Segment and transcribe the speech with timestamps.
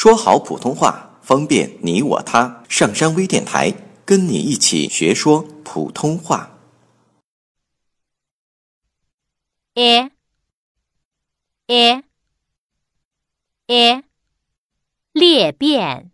[0.00, 2.62] 说好普通话，方便你我他。
[2.68, 3.74] 上山微电台
[4.04, 6.56] 跟你一起学说普通话。
[9.74, 10.12] a
[11.66, 12.04] a
[13.66, 14.04] a
[15.10, 16.12] 裂变。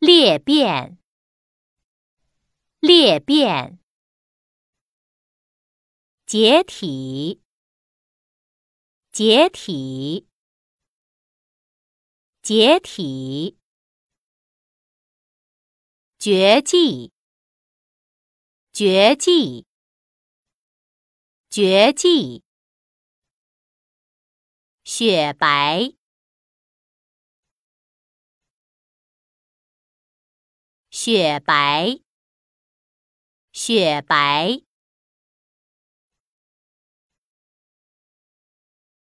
[0.00, 0.98] 裂变。
[2.80, 3.78] 裂变。
[6.26, 7.40] 解体。
[9.12, 10.26] 解体。
[12.46, 13.58] 解体。
[16.16, 17.12] 绝技。
[18.72, 19.66] 绝技。
[21.50, 22.44] 绝技。
[24.84, 25.96] 雪白。
[30.90, 32.00] 雪白。
[33.50, 34.62] 雪白。